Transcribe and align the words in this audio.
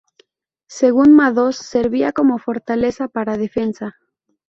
Según 0.65 1.15
Madoz, 1.15 1.55
servía 1.57 2.11
como 2.11 2.39
fortaleza 2.39 3.07
para 3.07 3.37
defensa. 3.37 3.97